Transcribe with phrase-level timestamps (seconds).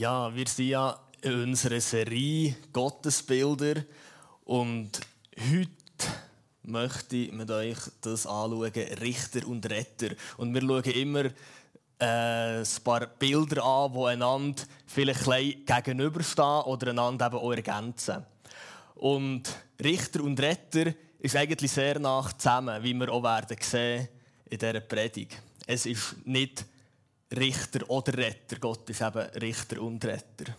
[0.00, 3.84] Ja, wir sind ja in unserer Serie Gottesbilder
[4.44, 4.98] und
[5.36, 5.70] heute
[6.62, 10.14] möchte ich mit euch das anschauen, Richter und Retter.
[10.38, 11.24] Und wir schauen immer
[11.98, 18.24] äh, ein paar Bilder an, die einander vielleicht gegenüberstehen oder einander eben auch ergänzen.
[18.94, 19.54] Und
[19.84, 24.08] Richter und Retter ist eigentlich sehr nach zusammen, wie wir auch werden sehen
[24.48, 25.36] in dieser Predigt.
[25.66, 26.64] Es ist nicht
[27.36, 28.58] Richter oder Retter.
[28.58, 30.54] Gott ist eben Richter und Retter.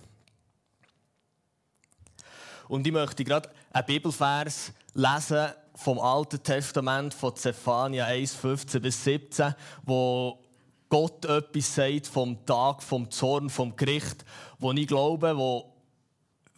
[2.68, 9.04] Und ich möchte gerade einen Bibelvers lesen vom Alten Testament von Zephania 1, 15 bis
[9.04, 9.54] 17,
[9.84, 10.40] wo
[10.88, 14.24] Gott etwas sagt vom Tag, vom Zorn, vom Gericht,
[14.60, 15.74] wo ich glaube, wo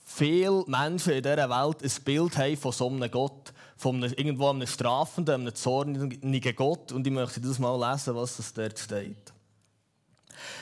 [0.04, 4.50] viele Menschen in dieser Welt ein Bild haben von so einem Gott, von einem, irgendwo
[4.50, 6.92] einem strafenden, einem zornigen Gott.
[6.92, 9.33] Und ich möchte das mal lesen, was das dort steht.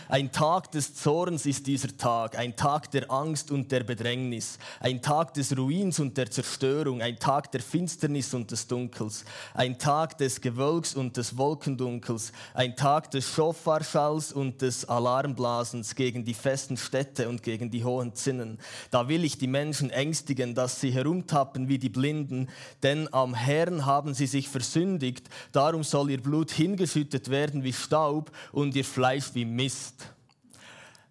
[0.07, 5.01] Ein Tag des Zorns ist dieser Tag, ein Tag der Angst und der Bedrängnis, ein
[5.01, 10.17] Tag des Ruins und der Zerstörung, ein Tag der Finsternis und des Dunkels, ein Tag
[10.17, 16.77] des Gewölks und des Wolkendunkels, ein Tag des Schofarschalls und des Alarmblasens gegen die festen
[16.77, 18.59] Städte und gegen die hohen Zinnen.
[18.89, 22.49] Da will ich die Menschen ängstigen, dass sie herumtappen wie die Blinden,
[22.83, 28.31] denn am Herrn haben sie sich versündigt, darum soll ihr Blut hingeschüttet werden wie Staub
[28.51, 30.11] und ihr Fleisch wie Mist ist.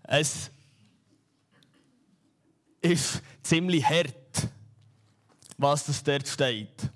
[0.02, 0.50] Es
[2.80, 4.48] ist ziemlich hart,
[5.56, 6.90] was das dort steht.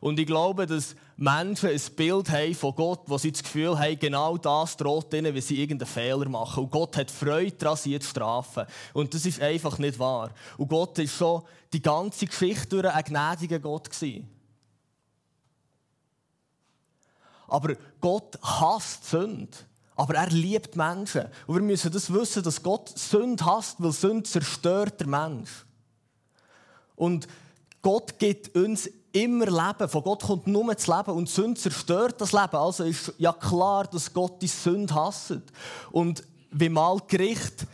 [0.00, 3.98] Und ich glaube, dass Menschen ein Bild haben von Gott, wo sie das Gefühl haben,
[3.98, 6.64] genau das droht ihnen, wenn sie irgendeinen Fehler machen.
[6.64, 8.66] Und Gott hat Freude daran, sie zu strafen.
[8.92, 10.30] Und das ist einfach nicht wahr.
[10.58, 13.90] Und Gott war schon die ganze Geschichte durch ein gnädiger Gott.
[13.90, 14.28] Gewesen.
[17.48, 19.56] Aber Gott hasst Sünde.
[19.98, 21.24] Aber er liebt Menschen.
[21.48, 25.66] Und wir müssen das wissen, dass Gott Sünde hasst, weil Sünde zerstört der Mensch.
[26.94, 27.26] Und
[27.82, 29.88] Gott gibt uns immer Leben.
[29.88, 32.54] Von Gott kommt nur das Leben und Sünde zerstört das Leben.
[32.54, 35.34] Also ist ja klar, dass Gott die Sünde hasst.
[35.90, 37.66] Und wie mal Gericht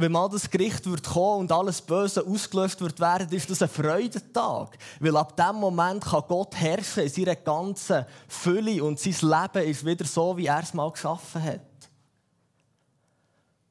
[0.00, 3.68] wenn mal das Gericht wird kommen und alles Böse ausgelöscht wird werden, ist das ein
[3.68, 4.78] Freudentag.
[4.98, 9.84] Weil ab dem Moment kann Gott herrschen in seiner ganzen Fülle und sein Leben ist
[9.84, 11.60] wieder so, wie er es mal geschaffen hat.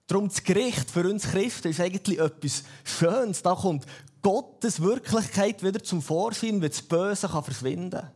[0.07, 3.43] Darum das Gericht für uns Christen ist eigentlich etwas Schönes.
[3.43, 3.85] Da kommt
[4.21, 8.11] Gottes Wirklichkeit wieder zum Vorschein, wie das Böse kann verschwinden kann.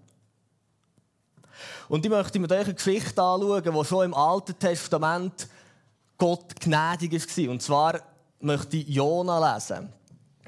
[1.88, 5.48] Und ich möchte mit euch eine Geschichte anschauen, die schon im Alten Testament
[6.18, 7.52] Gott gnädig war.
[7.52, 8.02] Und zwar
[8.40, 9.90] möchte ich Jona lesen.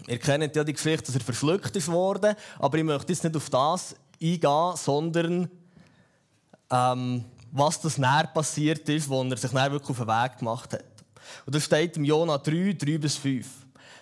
[0.08, 3.36] Ihr kennt ja die Geschichte, dass er verschluckt ist worden, aber ich möchte jetzt nicht
[3.36, 5.50] auf das eingehen, sondern
[6.70, 10.74] ähm, was das näher passiert ist, wo er sich näher wirklich auf den Weg gemacht
[10.74, 10.86] hat.
[11.46, 13.48] Und das steht im Jona 3, 3 bis 5.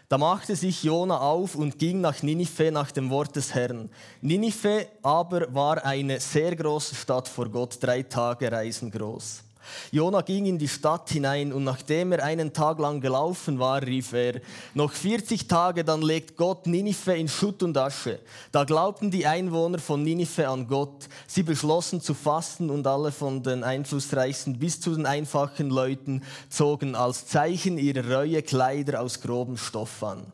[0.09, 3.90] Da machte sich Jona auf und ging nach Ninive nach dem Wort des Herrn.
[4.22, 9.44] Ninive aber war eine sehr große Stadt vor Gott, drei Tage Reisen groß.
[9.91, 14.13] Jona ging in die Stadt hinein und nachdem er einen Tag lang gelaufen war, rief
[14.13, 14.41] er,
[14.74, 18.19] noch 40 Tage, dann legt Gott Ninive in Schutt und Asche.
[18.51, 21.07] Da glaubten die Einwohner von Ninive an Gott.
[21.28, 26.95] Sie beschlossen zu fasten und alle von den Einflussreichsten bis zu den einfachen Leuten zogen
[26.95, 30.25] als Zeichen ihrer Reue Kleider aus grobem Stoff an.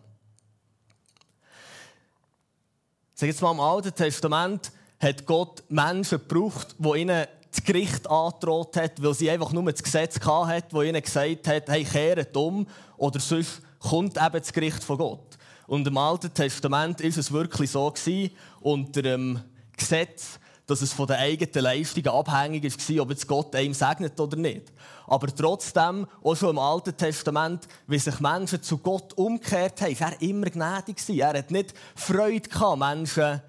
[3.20, 8.78] Sag jetzt mal, im Alten Testament hat Gott Menschen gebraucht, die ihnen das Gericht angedroht
[8.78, 12.68] hat, weil sie einfach nur das Gesetz hatte, das ihnen gesagt hat, hey, kehret um,
[12.98, 15.38] oder sonst kommt eben das Gericht von Gott.
[15.68, 19.40] Und im Alten Testament ist es wirklich so gewesen, unter dem
[19.78, 24.38] Gesetz, dass es von den eigenen Leistungen abhängig war, ob jetzt Gott einem segnet oder
[24.38, 24.72] nicht.
[25.08, 30.12] Aber trotzdem, auch schon im Alten Testament, wie sich Menschen zu Gott umgekehrt haben, war
[30.12, 30.98] er immer gnädig.
[31.10, 33.42] Er hat nicht Freude gehabt, Menschen,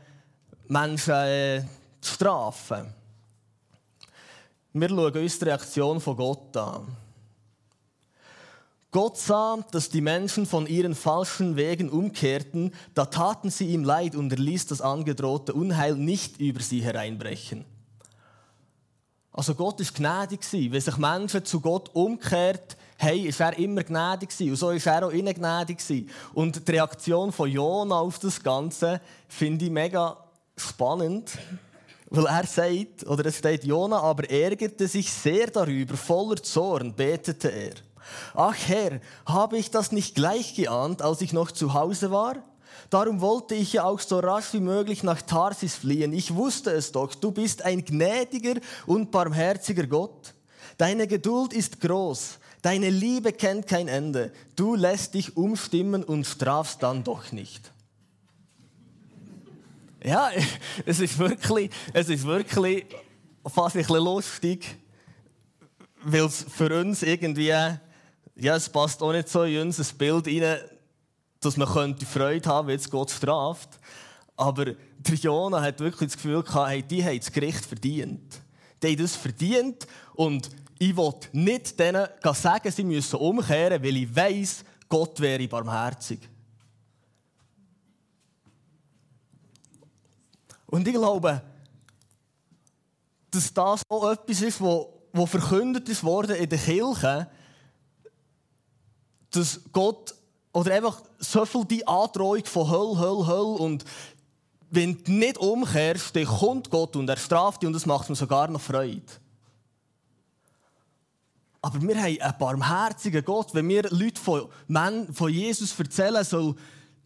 [0.69, 1.63] Menschen äh,
[2.01, 3.00] zu strafen.
[4.73, 6.87] Wir schauen uns die Reaktion von Gott an.
[8.93, 14.15] Gott sah, dass die Menschen von ihren falschen Wegen umkehrten, da taten sie ihm leid
[14.15, 17.65] und er ließ das angedrohte Unheil nicht über sie hereinbrechen.
[19.33, 20.41] Also Gott ist gnädig.
[20.53, 24.31] Wenn sich Menschen zu Gott umkehrt, hey, ist er immer gnädig.
[24.41, 25.79] Und so ist er auch ihnen gnädig.
[26.35, 30.17] Und die Reaktion von Jona auf das Ganze finde ich mega
[30.57, 31.31] spannend.
[32.11, 37.49] Weil er sagt, oder es steht, Jona aber ärgerte sich sehr darüber, voller Zorn betete
[37.49, 37.75] er.
[38.35, 42.43] Ach Herr, habe ich das nicht gleich geahnt, als ich noch zu Hause war?
[42.89, 46.13] Darum wollte ich ja auch so rasch wie möglich nach Tarsis fliehen.
[46.13, 50.35] Ich wusste es doch, du bist ein gnädiger und barmherziger Gott.
[50.77, 52.39] Deine Geduld ist groß.
[52.63, 54.33] Deine Liebe kennt kein Ende.
[54.57, 57.71] Du lässt dich umstimmen und strafst dann doch nicht.
[60.03, 60.31] Ja,
[60.87, 62.87] es ist wirklich, es ist wirklich
[63.47, 64.79] fast ein bisschen lustig,
[66.03, 70.59] weil es für uns irgendwie, ja, es passt auch nicht so in unser Bild rein,
[71.41, 73.79] dass man könnte Freude haben, wenn jetzt Gott straft.
[74.37, 78.41] Aber der Jona hat wirklich das Gefühl gehabt, hey, die haben das Gericht verdient.
[78.83, 80.49] Die haben das verdient und
[80.79, 86.21] ich will nicht denen sagen, sie müssen umkehren, weil ich weiss, Gott wäre barmherzig.
[90.71, 91.43] Und ich glaube,
[93.31, 97.29] dass das auch etwas ist, wo, wo verkündet ist worden in der Kirche,
[99.31, 100.15] dass Gott
[100.53, 103.85] oder einfach so viel die Androhung von Höll, Höll, Höll und
[104.71, 108.17] wenn du nicht umkehrst, dann kommt Gott und er straft dich und das macht mir
[108.17, 109.03] sogar noch Freude.
[111.63, 113.53] Aber wir haben einen barmherzigen Gott.
[113.53, 114.49] Wenn wir Leute von,
[115.13, 116.55] von Jesus erzählen, soll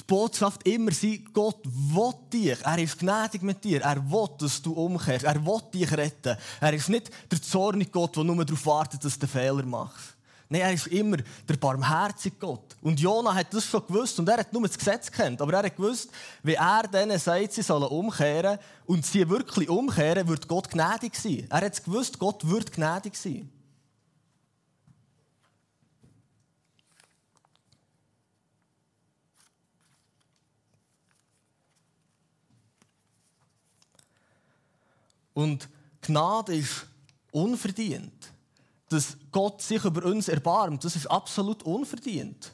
[0.01, 2.59] die Botschaft immer sein, Gott will dich.
[2.63, 3.83] Er ist gnädig mit dir.
[3.83, 5.25] Er will, dass du umkehrst.
[5.25, 6.37] Er will dich retten.
[6.61, 10.15] Er ist nicht der zornige Gott, der nur darauf wartet, dass du Fehler machst.
[10.49, 11.17] Nein, er ist immer
[11.49, 12.77] der barmherzige Gott.
[12.83, 15.65] Und Jona hat das schon gewusst und er hat nur das Gesetz kennt, aber er
[15.65, 16.11] hat gewusst,
[16.43, 21.47] wie er denen sagt, sie sollen umkehren und sie wirklich umkehren, wird Gott gnädig sein.
[21.49, 23.51] Er hat gewusst, Gott wird gnädig sein.
[35.35, 35.69] Und
[36.01, 36.87] Gnade ist
[37.31, 38.33] unverdient.
[38.89, 42.53] Dass Gott sich über uns erbarmt, das ist absolut unverdient.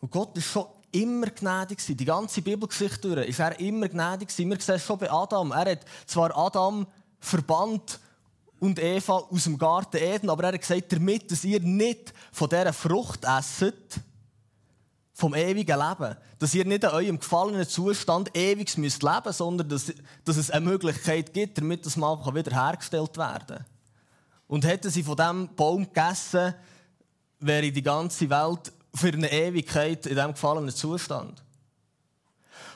[0.00, 4.60] Und Gott ist schon immer gnädig Die ganze Bibelgeschichte durch ist er immer gnädig Wir
[4.60, 5.50] sehen es schon bei Adam.
[5.50, 6.86] Er hat zwar Adam
[7.20, 8.00] verbannt
[8.60, 12.48] und Eva aus dem Garten Eden, aber er hat gesagt, damit dass ihr nicht von
[12.48, 14.00] dieser Frucht esset,
[15.18, 16.16] vom ewigen Leben.
[16.38, 19.92] Dass ihr nicht in eurem gefallenen Zustand ewig müsst leben sondern dass,
[20.24, 23.64] dass es eine Möglichkeit gibt, damit das mal wieder hergestellt werden kann.
[24.46, 26.54] Und hätten sie von diesem Baum gegessen,
[27.40, 31.42] wäre die ganze Welt für eine Ewigkeit in diesem gefallenen Zustand.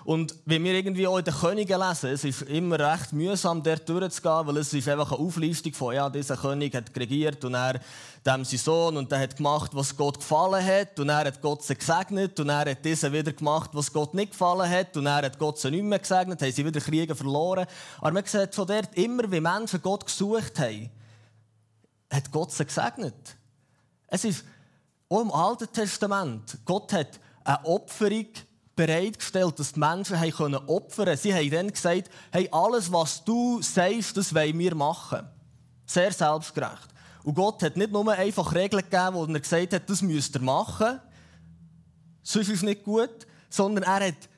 [0.04, 3.88] Und wenn wir irgendwie auch in den Königen lesen, es ist immer recht mühsam, dort
[3.88, 7.80] durchzugehen, weil es ist einfach eine Auflistung von, ja, dieser König hat regiert und er
[8.26, 11.62] dem sein Sohn und der hat gemacht, was Gott gefallen hat und er hat Gott
[11.62, 15.22] sie gesegnet und er hat diesen wieder gemacht, was Gott nicht gefallen hat und er
[15.22, 17.66] hat Gott sie nicht mehr gesegnet, haben sie wieder Kriege verloren.
[17.98, 20.90] Aber man sieht von dort immer, wie Menschen Gott gesucht haben,
[22.10, 23.36] hat Gott sie gesegnet.
[24.08, 24.44] Es ist
[25.08, 28.26] auch im Alten Testament, Gott hat eine Opferung
[28.76, 31.16] bereitgestellt, dass die Menschen können opfern.
[31.16, 35.28] Sie haben dann gesagt, hey, alles, was du sagst, das wollen wir machen.
[35.86, 36.88] Sehr selbstgerecht.
[37.24, 40.42] Und Gott hat nicht nur einfach Regeln gegeben, wo er gesagt hat, das müsst ihr
[40.42, 41.00] machen,
[42.22, 44.28] sonst ist es nicht gut, sondern er hat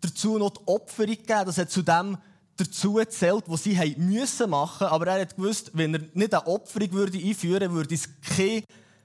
[0.00, 1.46] dazu noch die Opferung gegeben.
[1.46, 2.18] Das hat zu dem
[2.56, 4.86] dazu gezählt, was sie haben müssen machen.
[4.88, 8.64] Aber er hat gewusst, wenn er nicht eine Opferung würde einführen würde, würde es keine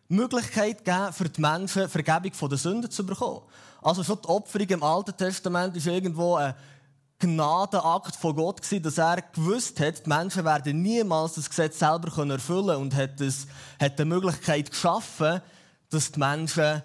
[0.09, 3.41] Möglichkeit geben, für die Menschen Vergebung von den Sünden zu bekommen.
[3.81, 6.53] Also schon die Opferung im Alten Testament ist irgendwo ein
[7.19, 12.09] Gnadenakt von Gott gewesen, dass er gewusst hat, die Menschen werden niemals das Gesetz selber
[12.29, 13.47] erfüllen können und hat, das,
[13.79, 15.41] hat die Möglichkeit geschaffen,
[15.89, 16.83] dass die Menschen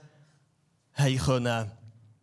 [0.97, 1.71] können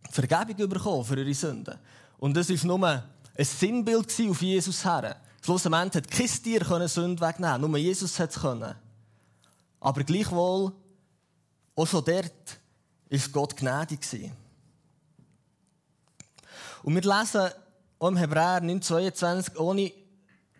[0.10, 1.78] Vergebung bekommen für ihre Sünden.
[2.18, 3.04] Und das war nur ein
[3.46, 5.16] Sinnbild auf Jesus her.
[5.42, 8.76] Schlussendlich hat kein Tier Sünde wegnehmen nur Jesus hat es können.
[9.80, 10.74] Aber gleichwohl,
[11.76, 12.60] auch schon dort
[13.10, 14.32] war Gott gnädig.
[16.84, 17.50] Und wir lesen
[18.00, 19.92] im Hebräer 9,22, ohne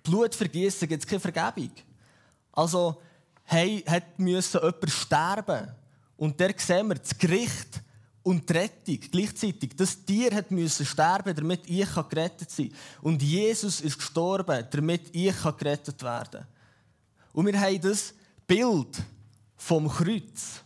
[0.04, 1.72] Blutvergießen gibt es keine Vergebung.
[2.52, 3.02] Also
[3.44, 5.68] hey, hat müssen jemand sterben.
[6.18, 7.82] Und der sehen wir das Gericht
[8.22, 9.76] und die Rettung gleichzeitig.
[9.76, 12.78] Das Tier hat müssen sterben, damit ich gerettet sein kann.
[13.02, 16.48] Und Jesus ist gestorben, damit ich gerettet werden kann.
[17.34, 18.14] Und wir haben das
[18.46, 19.02] Bild
[19.56, 20.62] vom Kreuz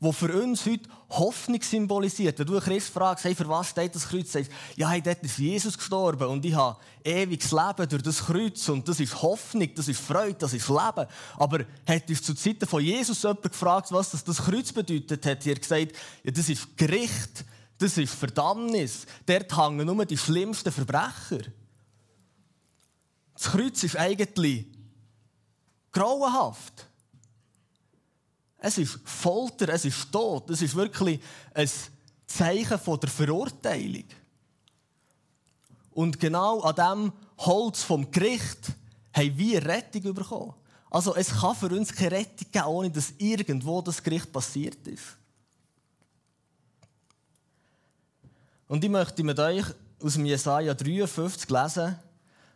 [0.00, 2.38] wo für uns heute Hoffnung symbolisiert.
[2.38, 4.30] Wenn du einen Christ fragst, hey, für was steht das Kreuz?
[4.30, 8.68] Sagst, ja, hey, dort ist Jesus gestorben und ich habe ewiges Leben durch das Kreuz
[8.68, 11.06] und das ist Hoffnung, das ist Freude, das ist Leben.
[11.36, 15.50] Aber hättest du zu Zeiten von Jesus jemand gefragt, was das, das Kreuz bedeutet, hätte
[15.50, 17.44] er gesagt, ja, das ist Gericht,
[17.78, 19.06] das ist Verdammnis.
[19.26, 21.42] Dort hängen nur die schlimmsten Verbrecher.
[23.34, 24.66] Das Kreuz ist eigentlich
[25.92, 26.87] grauenhaft.
[28.58, 30.50] Es ist Folter, es ist Tod.
[30.50, 31.20] Es ist wirklich
[31.54, 31.70] ein
[32.26, 34.04] Zeichen der Verurteilung.
[35.92, 38.72] Und genau an dem Holz vom Gericht
[39.12, 40.54] haben wir Rettung bekommen.
[40.90, 45.16] Also es kann für uns keine Rettung geben, ohne dass irgendwo das Gericht passiert ist.
[48.66, 49.64] Und ich möchte mit euch
[50.02, 51.98] aus dem Jesaja 53 lesen,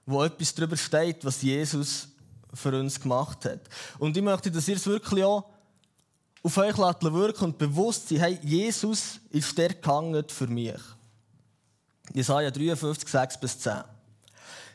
[0.07, 2.09] wo etwas darüber steht, was Jesus
[2.53, 3.61] für uns gemacht hat.
[3.99, 5.52] Und ich möchte, dass ihr es wirklich auch
[6.43, 10.81] auf euch wirken und bewusst sein, hey, Jesus ist der gehangen für mich.
[12.13, 13.85] Jesaja 53, 6 bis 10.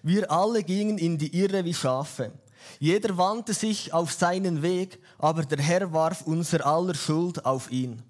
[0.01, 2.31] Wir alle gingen in die Irre wie Schafe.
[2.79, 8.01] Jeder wandte sich auf seinen Weg, aber der Herr warf unser aller Schuld auf ihn.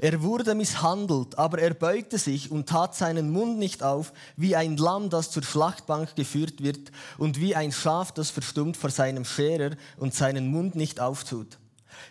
[0.00, 4.76] Er wurde misshandelt, aber er beugte sich und tat seinen Mund nicht auf, wie ein
[4.76, 9.76] Lamm, das zur Schlachtbank geführt wird, und wie ein Schaf, das verstummt vor seinem Scherer
[9.96, 11.58] und seinen Mund nicht auftut.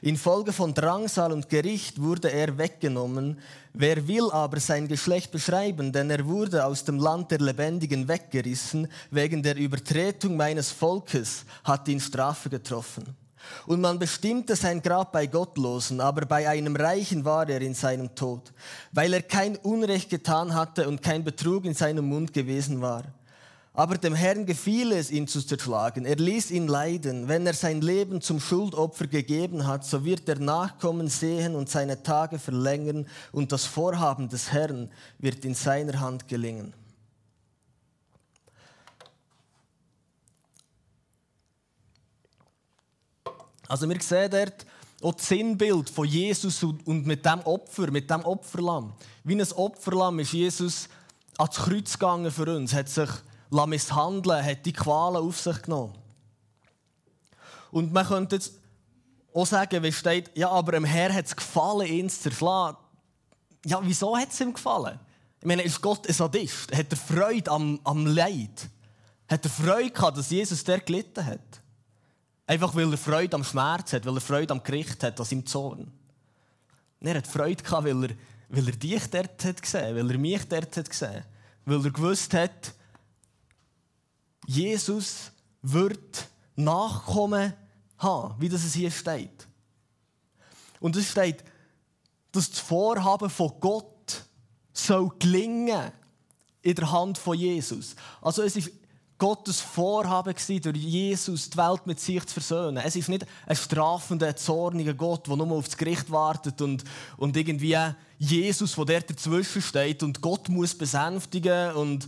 [0.01, 3.39] Infolge von Drangsal und Gericht wurde er weggenommen.
[3.73, 8.87] Wer will aber sein Geschlecht beschreiben, denn er wurde aus dem Land der Lebendigen weggerissen,
[9.11, 13.15] wegen der Übertretung meines Volkes hat ihn Strafe getroffen.
[13.65, 18.13] Und man bestimmte sein Grab bei Gottlosen, aber bei einem Reichen war er in seinem
[18.13, 18.51] Tod,
[18.91, 23.03] weil er kein Unrecht getan hatte und kein Betrug in seinem Mund gewesen war.
[23.77, 26.03] Aber dem Herrn gefiel es, ihn zu zerschlagen.
[26.03, 27.27] Er ließ ihn leiden.
[27.27, 32.01] Wenn er sein Leben zum Schuldopfer gegeben hat, so wird er Nachkommen sehen und seine
[32.01, 36.73] Tage verlängern und das Vorhaben des Herrn wird in seiner Hand gelingen.
[43.67, 44.65] Also wir sehen dort
[45.03, 48.93] auch das Sinnbild von Jesus und mit dem Opfer, mit dem Opferlamm.
[49.23, 50.89] Wie ein Opferlamm ist Jesus
[51.37, 53.09] ans Kreuz gegangen für uns, hat sich
[53.49, 55.97] misshandeln, hat die Qualen auf sich genommen.
[57.71, 58.53] Und man könnte jetzt
[59.33, 62.77] auch sagen, wie steht, ja, aber dem Herr hat es gefallen, ihn zu zerschlagen.
[63.65, 64.99] Ja, wieso hat es ihm gefallen?
[65.39, 66.75] Ich meine, ist Gott ein Sadist?
[66.75, 68.69] Hat er Freude am, am Leid?
[69.29, 71.61] Hat er Freude gehabt, dass Jesus der gelitten hat?
[72.47, 75.45] Einfach weil er Freude am Schmerz hat, weil er Freude am Gericht hat, an seinem
[75.45, 75.91] Zorn.
[77.01, 78.09] Er hat Freude gehabt, weil er,
[78.49, 81.23] weil er dich dort hat gesehen, weil er mich dort hat gesehen,
[81.65, 82.73] weil er gewusst hat,
[84.47, 87.53] Jesus wird Nachkommen
[87.99, 89.47] haben, wie das hier steht.
[90.79, 91.43] Und es steht,
[92.31, 94.23] dass das Vorhaben von Gott
[94.73, 95.91] soll gelingen
[96.61, 97.95] in der Hand von Jesus.
[98.21, 98.71] Also es ist
[99.17, 102.77] Gottes Vorhaben gewesen, durch Jesus die Welt mit sich zu versöhnen.
[102.77, 106.83] Es ist nicht ein strafender, zorniger Gott, der nur auf das Gericht wartet und,
[107.17, 107.77] und irgendwie
[108.19, 112.07] Jesus, der der dazwischen steht und Gott muss besänftigen und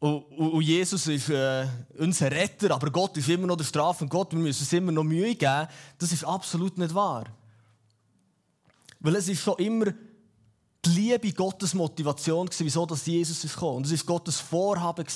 [0.00, 1.66] und, Jesus ist äh,
[1.98, 4.92] unser Retter, aber Gott ist immer noch der Strafe und Gott, wir müssen es immer
[4.92, 5.68] noch Mühe geben.
[5.98, 7.26] Das ist absolut nicht wahr.
[8.98, 9.92] Weil es ist schon immer
[10.84, 13.78] die Liebe Gottes Motivation wieso dass Jesus ist gekommen.
[13.78, 15.06] Und es ist Gottes Vorhaben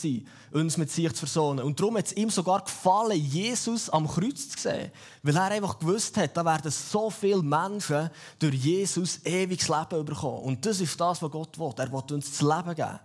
[0.52, 1.64] uns mit sich zu versohnen.
[1.64, 4.90] Und darum hat es ihm sogar gefallen, Jesus am Kreuz zu sehen.
[5.22, 10.42] Weil er einfach gewusst hat, da werden so viele Menschen durch Jesus ewiges Leben bekommen.
[10.42, 11.72] Und das ist das, was Gott will.
[11.78, 13.00] Er will uns das Leben geben.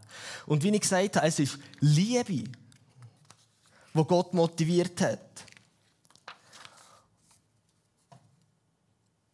[0.46, 2.44] Und wie ich gesagt habe, es ist Liebe,
[3.94, 5.46] die Gott motiviert hat.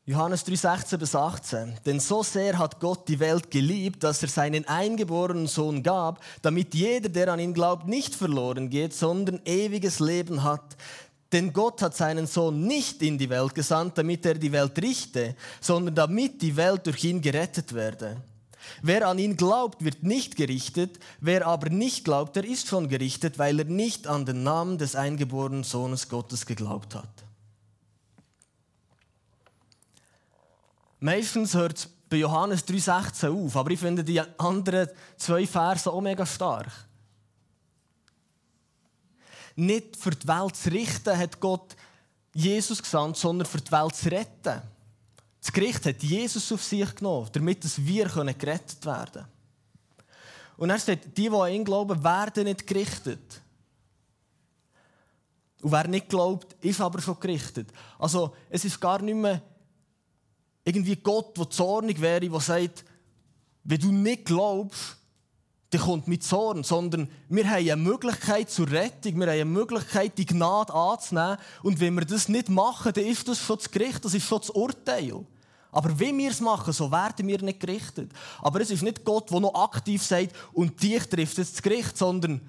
[0.07, 1.73] Johannes 3, 16 bis 18.
[1.83, 6.75] Denn so sehr hat Gott die Welt geliebt, dass er seinen eingeborenen Sohn gab, damit
[6.75, 10.77] jeder, der an ihn glaubt, nicht verloren geht, sondern ewiges Leben hat.
[11.31, 15.35] Denn Gott hat seinen Sohn nicht in die Welt gesandt, damit er die Welt richte,
[15.59, 18.17] sondern damit die Welt durch ihn gerettet werde.
[18.83, 23.39] Wer an ihn glaubt, wird nicht gerichtet, wer aber nicht glaubt, der ist schon gerichtet,
[23.39, 27.24] weil er nicht an den Namen des eingeborenen Sohnes Gottes geglaubt hat.
[31.05, 36.01] Meistens hört es bei Johannes 3,16 auf, aber ich finde die anderen zwei Verse auch
[36.01, 36.71] mega stark.
[39.55, 41.75] Nicht für die Welt zu richten hat Gott
[42.33, 44.63] Jesus gesandt, sondern für die Welt zu retten.
[45.39, 49.27] Das Gericht hat Jesus auf sich genommen, damit wir gerettet werden können.
[50.57, 53.41] Und er sagt, die, die an ihn glauben, werden nicht gerichtet.
[55.61, 57.71] Und wer nicht glaubt, ist aber schon gerichtet.
[57.99, 59.39] Also es ist gar nicht mehr
[60.65, 62.83] irgendwie Gott, der zornig wäre, der sagt,
[63.63, 64.97] wenn du nicht glaubst,
[65.69, 70.17] dann kommt mit Zorn, sondern wir haben eine Möglichkeit zur Rettung, wir haben eine Möglichkeit,
[70.17, 71.37] die Gnade anzunehmen.
[71.63, 74.39] Und wenn wir das nicht machen, dann ist das schon das Gericht, das ist schon
[74.39, 75.25] das Urteil.
[75.71, 78.11] Aber wenn wir es machen, so werden wir nicht gerichtet.
[78.41, 81.97] Aber es ist nicht Gott, der noch aktiv sagt, und dich trifft jetzt das Gericht,
[81.97, 82.41] sondern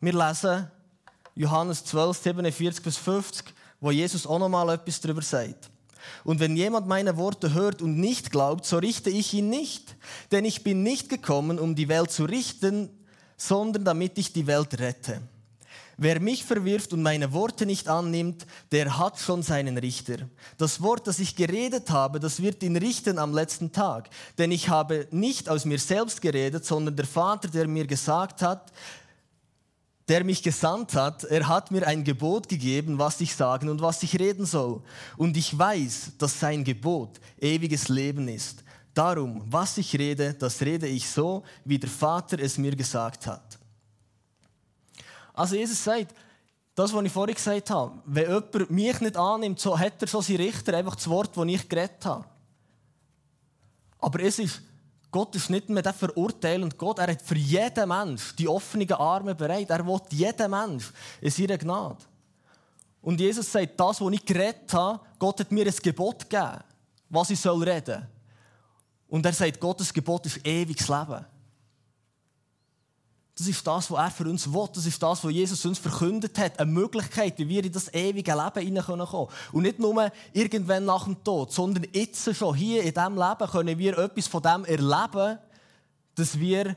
[0.00, 0.70] wir lesen
[1.34, 5.70] Johannes 12, 47 bis 50, wo Jesus auch noch mal etwas darüber sagt.
[6.24, 9.96] Und wenn jemand meine Worte hört und nicht glaubt, so richte ich ihn nicht.
[10.32, 12.90] Denn ich bin nicht gekommen, um die Welt zu richten,
[13.36, 15.20] sondern damit ich die Welt rette.
[15.98, 20.28] Wer mich verwirft und meine Worte nicht annimmt, der hat schon seinen Richter.
[20.58, 24.10] Das Wort, das ich geredet habe, das wird ihn richten am letzten Tag.
[24.36, 28.72] Denn ich habe nicht aus mir selbst geredet, sondern der Vater, der mir gesagt hat,
[30.08, 34.02] der mich gesandt hat, er hat mir ein Gebot gegeben, was ich sagen und was
[34.02, 34.82] ich reden soll.
[35.16, 38.62] Und ich weiß, dass sein Gebot ewiges Leben ist.
[38.94, 43.58] Darum, was ich rede, das rede ich so, wie der Vater es mir gesagt hat.
[45.34, 46.14] Also Jesus sagt,
[46.74, 50.22] das, was ich vorhin gesagt habe, wenn jemand mich nicht annimmt, so hat er schon
[50.22, 52.24] seinen Richter, einfach das Wort, das ich geredet habe.
[53.98, 54.62] Aber es ist,
[55.10, 56.98] Gott ist nicht mehr der verurteilende Gott.
[56.98, 59.70] Er hat für jeden Mensch die offenen Arme bereit.
[59.70, 62.04] Er will jeden Mensch in seiner Gnade.
[63.00, 66.58] Und Jesus sagt, das, was ich geredet habe, Gott hat mir ein Gebot gegeben,
[67.08, 68.06] was ich soll reden.
[69.08, 71.24] Und er sagt, Gottes Gebot ist ewiges Leben.
[73.38, 74.66] Das ist das, was er für uns will.
[74.72, 76.58] Das ist das, was Jesus uns verkündet hat.
[76.58, 79.28] Eine Möglichkeit, wie wir in das ewige Leben hineinkommen können.
[79.52, 83.78] Und nicht nur irgendwann nach dem Tod, sondern jetzt schon hier in diesem Leben können
[83.78, 85.38] wir etwas von dem erleben,
[86.14, 86.76] dass wir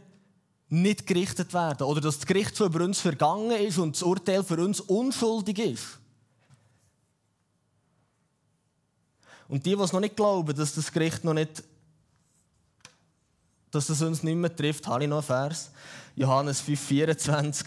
[0.68, 1.84] nicht gerichtet werden.
[1.84, 5.60] Oder dass das Gericht schon über uns vergangen ist und das Urteil für uns unschuldig
[5.60, 6.00] ist.
[9.48, 11.64] Und die, die es noch nicht glauben, dass das Gericht noch nicht
[13.72, 15.72] dass es uns nicht mehr trifft, habe ich noch einen Vers.
[16.16, 17.66] Johannes 5,24.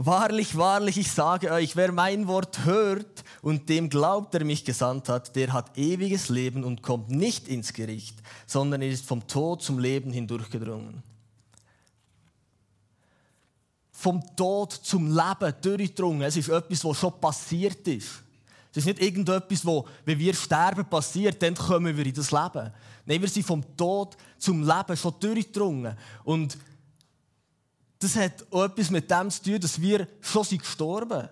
[0.00, 5.08] Wahrlich, wahrlich, ich sage euch, wer mein Wort hört und dem glaubt, der mich gesandt
[5.08, 8.16] hat, der hat ewiges Leben und kommt nicht ins Gericht,
[8.46, 11.02] sondern ist vom Tod zum Leben hindurchgedrungen.
[13.90, 16.22] Vom Tod zum Leben durchgedrungen.
[16.22, 18.22] Es ist etwas, was schon passiert ist.
[18.70, 22.70] Es ist nicht irgendetwas, wo, wenn wir sterben, passiert, dann kommen wir in das Leben.
[23.06, 25.96] Nein, wir sind vom Tod zum Leben schon durchgedrungen.
[26.24, 26.58] Und
[27.98, 31.28] das hat auch etwas mit dem zu tun, dass wir schon sind gestorben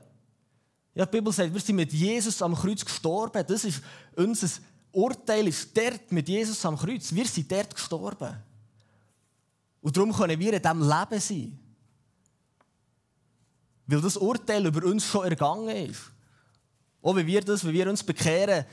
[0.95, 3.45] Ja, die Bibel sagt, wir sind mit Jesus am Kreuz gestorben.
[3.47, 3.83] Das ist
[4.17, 4.49] unser
[4.91, 7.15] Urteil ist dort mit Jesus am Kreuz.
[7.15, 8.35] Wir sind dort gestorben.
[9.83, 11.59] Und darum können wir in diesem Leben sein.
[13.87, 16.16] Weil das Urteil über uns schon ergangen ist.
[17.07, 18.65] Auch wenn wir das, wenn wir uns bekehren,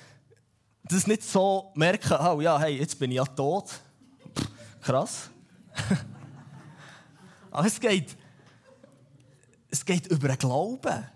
[0.85, 3.69] das nicht so merken, oh ja, hey, jetzt bin ich ja tot.
[3.69, 4.49] Pff,
[4.81, 5.29] krass.
[7.51, 8.17] Aber es geht,
[9.69, 11.07] es geht über den Glauben.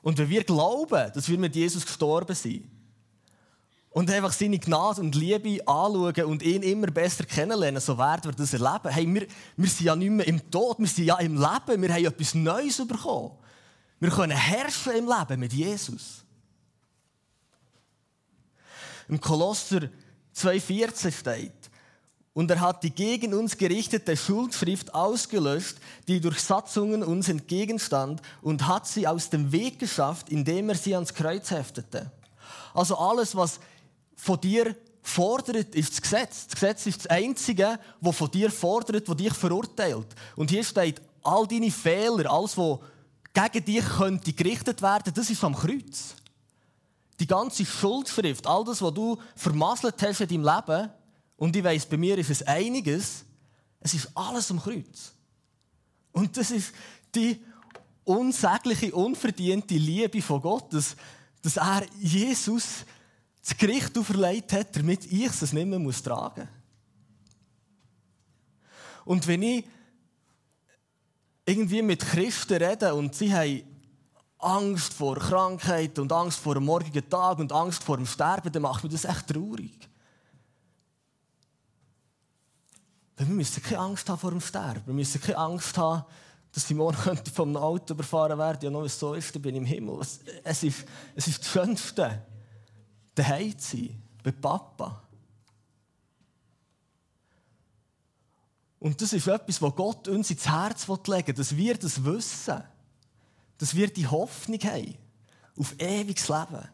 [0.00, 2.64] Und wenn wir glauben, dass wir mit Jesus gestorben sind
[3.90, 8.32] und einfach seine Gnade und Liebe anschauen und ihn immer besser kennenlernen, so werden wir
[8.32, 8.88] das erleben.
[8.88, 9.26] Hey, wir,
[9.58, 12.34] wir sind ja nicht mehr im Tod, wir sind ja im Leben, wir haben etwas
[12.34, 13.32] Neues bekommen.
[14.00, 16.25] Wir können herrschen im Leben mit Jesus.
[19.08, 19.88] Im Kolosser
[20.34, 21.52] 2,14 steht,
[22.36, 28.66] und er hat die gegen uns gerichtete Schuldschrift ausgelöscht, die durch Satzungen uns entgegenstand, und
[28.66, 32.12] hat sie aus dem Weg geschafft, indem er sie ans Kreuz heftete.
[32.74, 33.58] Also alles, was
[34.16, 36.46] von dir fordert, ist das Gesetz.
[36.48, 40.08] Das Gesetz ist das Einzige, was von dir fordert, was dich verurteilt.
[40.36, 42.80] Und hier steht, all deine Fehler, alles, was
[43.32, 46.16] gegen dich könnte gerichtet werden, das ist am Kreuz.
[47.18, 50.90] Die ganze Schuldschrift, all das, was du vermasselt hast in deinem Leben,
[51.36, 53.24] und ich weiß, bei mir ist es einiges,
[53.80, 55.12] es ist alles am Kreuz.
[56.12, 56.72] Und das ist
[57.14, 57.40] die
[58.04, 60.96] unsägliche, unverdiente Liebe von Gott, dass,
[61.42, 62.84] dass er Jesus
[63.42, 66.56] das Gericht auferlegt hat, damit ich es nicht mehr muss tragen muss.
[69.04, 69.64] Und wenn ich
[71.44, 73.62] irgendwie mit Christen rede und sie haben
[74.38, 78.62] Angst vor Krankheit und Angst vor dem morgigen Tag und Angst vor dem Sterben, dann
[78.62, 79.88] macht mich das echt traurig.
[83.16, 84.82] Weil wir müssen keine Angst haben vor dem Sterben.
[84.86, 86.04] Wir müssen keine Angst haben,
[86.52, 88.66] dass ich morgen vom Auto überfahren werde.
[88.66, 90.00] Ja, nur so ist, dann bin ich im Himmel.
[90.44, 92.22] Es ist, es ist das Schönste,
[93.14, 95.02] daheim zu sein, bei Papa.
[98.78, 102.62] Und das ist etwas, was Gott uns ins Herz legen will, dass wir das wissen.
[103.58, 104.96] Dass wir die Hoffnung haben
[105.56, 106.68] auf ewiges Leben.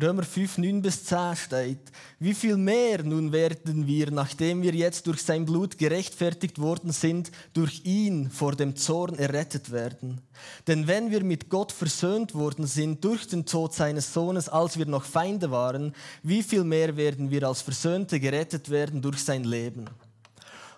[0.00, 5.08] Römer 5, 9 bis 10 steht, wie viel mehr nun werden wir, nachdem wir jetzt
[5.08, 10.20] durch sein Blut gerechtfertigt worden sind, durch ihn vor dem Zorn errettet werden.
[10.68, 14.86] Denn wenn wir mit Gott versöhnt worden sind durch den Tod seines Sohnes, als wir
[14.86, 19.86] noch Feinde waren, wie viel mehr werden wir als Versöhnte gerettet werden durch sein Leben.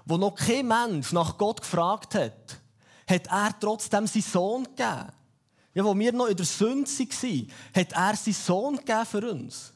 [0.05, 2.61] Wo noch kein Mensch nach Gott gefragt hat,
[3.09, 5.13] hat er trotzdem seinen Sohn gegeben.
[5.73, 9.73] Ja, wo wir noch in der Sünde waren, hat er seinen Sohn gegeben für uns.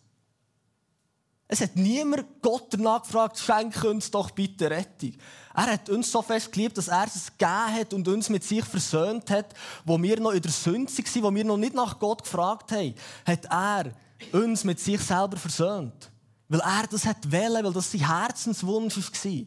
[1.46, 5.12] Es hat niemand Gott danach gefragt, schenke uns doch bitte Rettung.
[5.54, 8.64] Er hat uns so fest geliebt, dass er es gegeben hat und uns mit sich
[8.64, 12.24] versöhnt hat, wo wir noch in der Sünde waren, wo wir noch nicht nach Gott
[12.24, 12.94] gefragt haben,
[13.26, 13.92] hat er
[14.32, 16.10] uns mit sich selber versöhnt.
[16.48, 19.46] Weil er das hat wollen, weil das sein Herzenswunsch war.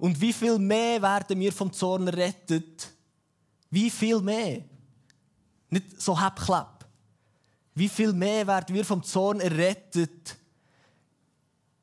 [0.00, 2.88] Und wie viel mehr werden wir vom Zorn errettet?
[3.70, 4.64] Wie viel mehr?
[5.68, 6.40] Nicht so hepp
[7.74, 10.38] Wie viel mehr werden wir vom Zorn errettet,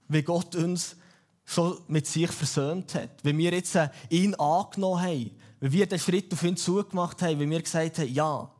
[0.07, 0.95] wie Gott uns
[1.45, 3.23] schon mit sich versöhnt hat.
[3.23, 7.39] Wenn wir jetzt äh, ihn angenommen haben, wenn wir den Schritt auf ihn zugemacht haben,
[7.39, 8.51] wenn wir gesagt haben, ja,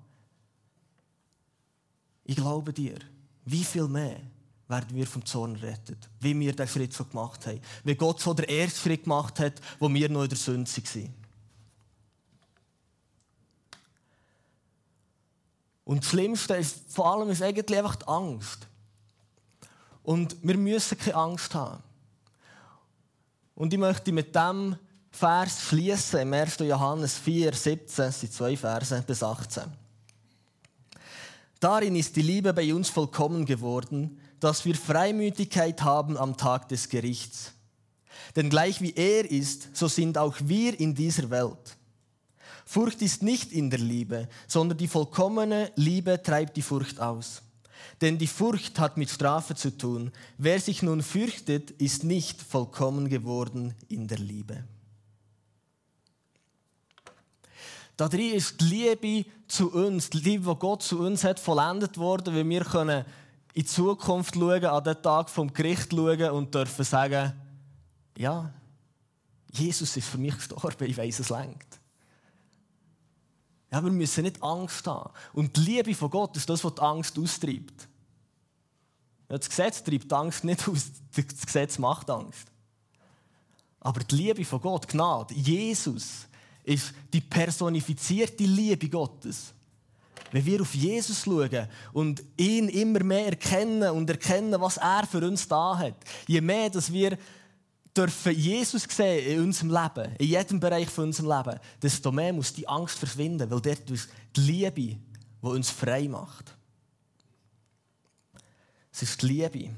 [2.24, 3.00] ich glaube dir,
[3.43, 4.22] wie viel mehr
[4.67, 8.36] werden wir vom Zorn rettet, wie wir den Schritt schon gemacht haben, wie Gott schon
[8.36, 11.13] den ersten Schritt gemacht hat, wo wir noch in der Sünde waren.
[15.86, 18.67] Und das Schlimmste ist, vor allem ist eigentlich einfach die Angst.
[20.03, 21.82] Und wir müssen keine Angst haben.
[23.56, 24.75] Und ich möchte mit dem
[25.12, 26.60] Vers schließen, im 1.
[26.60, 29.63] Johannes 4, 17, das sind zwei Verse bis 18.
[31.60, 36.89] Darin ist die Liebe bei uns vollkommen geworden, dass wir Freimütigkeit haben am Tag des
[36.89, 37.54] Gerichts.
[38.36, 41.78] Denn gleich wie er ist, so sind auch wir in dieser Welt.
[42.65, 47.41] Furcht ist nicht in der Liebe, sondern die vollkommene Liebe treibt die Furcht aus.
[48.02, 50.12] Denn die Furcht hat mit Strafe zu tun.
[50.38, 54.63] Wer sich nun fürchtet, ist nicht vollkommen geworden in der Liebe.
[57.95, 62.36] Darin ist die Liebe zu uns, die Liebe, die Gott zu uns hat, vollendet worden,
[62.36, 63.06] weil wir können
[63.58, 67.34] in die Zukunft schauen, an den Tag vom Gericht schauen und dürfen sagen,
[68.15, 68.54] ja,
[69.52, 71.65] Jesus ist für mich gestorben, ich weiß, es längt.
[73.72, 75.12] Ja, wir müssen nicht Angst haben.
[75.34, 77.88] Und die Liebe von Gott ist das, was die Angst austreibt.
[79.28, 82.52] Das Gesetz treibt Angst nicht aus, das Gesetz macht Angst.
[83.80, 86.28] Aber die Liebe von Gott, Gnade, Jesus,
[86.63, 89.52] ist die personifizierte Liebe Gottes.
[90.32, 95.26] Wenn wir auf Jesus schauen und ihn immer mehr erkennen und erkennen, was er für
[95.26, 95.96] uns da hat,
[96.28, 97.18] je mehr, dass wir
[97.96, 102.54] dürfen Jesus sehen in unserem Leben, in jedem Bereich von unserem Leben, desto mehr muss
[102.54, 105.00] die Angst verschwinden, weil dort ist die Liebe, die
[105.42, 106.56] uns frei macht.
[108.92, 109.70] Es ist die Liebe,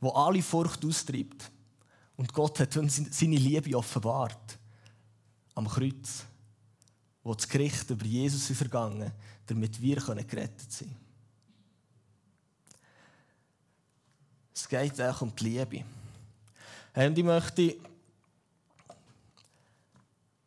[0.00, 1.50] die alle Furcht austreibt.
[2.16, 4.58] Und Gott hat uns seine Liebe offenbart.
[5.54, 6.24] Am Kreuz,
[7.28, 9.12] wo das Gericht über Jesus ist vergangen,
[9.44, 10.96] damit wir gerettet sein können.
[14.54, 15.84] Es geht auch um die Liebe.
[16.94, 17.76] Und ich möchte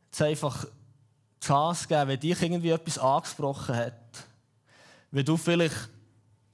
[0.08, 4.26] jetzt einfach die Chance geben, wenn dich irgendwie etwas angesprochen hat,
[5.12, 5.88] wenn du vielleicht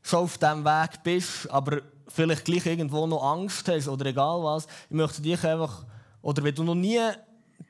[0.01, 4.67] schon auf diesem Weg bist, aber vielleicht gleich irgendwo noch Angst hast oder egal was,
[4.89, 5.85] ich möchte dich einfach,
[6.21, 7.15] oder wenn du noch nie dein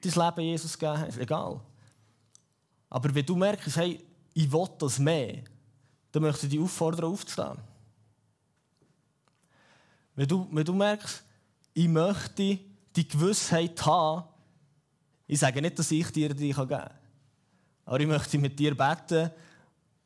[0.02, 1.62] Leben Jesus gegeben hast, egal.
[2.90, 5.44] Aber wenn du merkst, hey, ich will das mehr,
[6.12, 7.58] dann möchte ich dich auffordern, aufzustehen.
[10.16, 11.24] Wenn du, wenn du merkst,
[11.74, 12.60] ich möchte
[12.96, 14.24] die Gewissheit haben,
[15.28, 16.90] ich sage nicht, dass ich dir die geben kann,
[17.86, 19.30] aber ich möchte mit dir beten,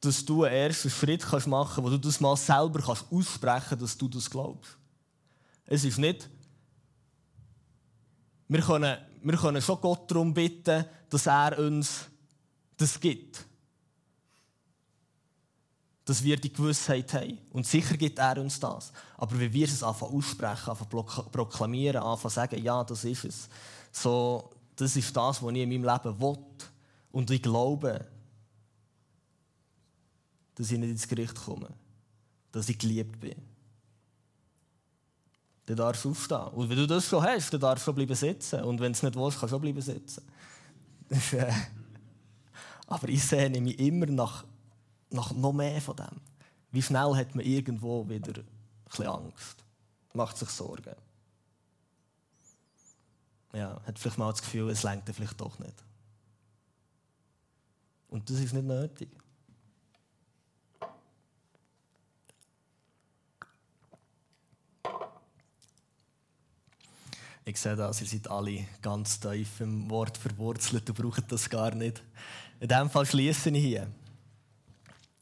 [0.02, 3.84] dass du einen ersten Schritt machen kannst, wo du das mal selber kannst aussprechen kannst,
[3.84, 4.78] dass du das glaubst.
[5.65, 6.28] Es ist nicht,
[8.48, 12.11] wir können, wir können schon Gott darum bitten, dass er uns
[12.82, 13.46] das gibt
[16.12, 17.38] dass wir die Gewissheit haben.
[17.52, 18.91] Und sicher gibt er uns das.
[19.17, 23.50] Aber wenn wir es anfangen aussprechen, anfangen proklamieren, anfangen sagen, ja, das ist es.
[23.91, 26.38] So, das ist das, was ich in meinem Leben will.
[27.12, 28.06] Und ich glaube,
[30.56, 31.70] dass ich nicht ins Gericht komme.
[32.52, 33.36] Dass ich geliebt bin.
[35.65, 36.48] Dann darfst du aufstehen.
[36.48, 38.63] Und wenn du das schon hast, dann darfst du schon bleiben sitzen.
[38.63, 40.24] Und wenn du es nicht willst, kannst du schon bleiben sitzen.
[42.91, 44.43] Aber ich sehne mich immer nach
[45.12, 46.21] nach noch mehr von dem.
[46.71, 48.43] Wie schnell hat man irgendwo wieder
[48.97, 49.63] ein Angst?
[50.13, 50.95] Macht sich Sorgen.
[53.54, 55.75] Ja, hat vielleicht mal das Gefühl, es lenkt vielleicht doch nicht.
[58.10, 59.10] Und das ist nicht nötig.
[67.43, 71.73] Ich sehe das, ihr seid alle ganz tief im Wort verwurzelt und braucht das gar
[71.73, 72.04] nicht.
[72.62, 73.88] In diesem Fall schließe ich hier.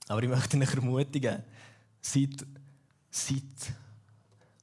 [0.09, 1.41] Aber ich möchte euch ermutigen,
[2.01, 2.45] seid,
[3.09, 3.43] seid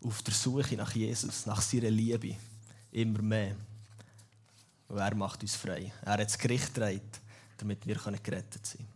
[0.05, 2.37] auf der Suche nach Jesus, nach seiner Liebe.
[2.93, 3.57] Immer mehr.
[4.89, 5.91] Und er macht uns frei.
[6.03, 7.01] Er hat das Gericht getragen,
[7.57, 8.96] damit wir gerettet sein können.